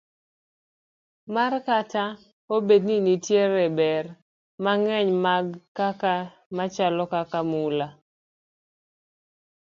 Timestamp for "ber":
3.77-4.05